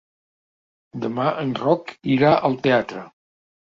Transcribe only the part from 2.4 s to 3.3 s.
al teatre.